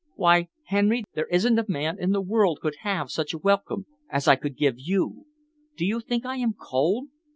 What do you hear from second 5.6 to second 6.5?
Do you think I